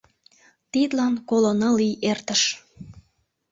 [0.71, 2.41] Тидлан коло ныл ий эртыш.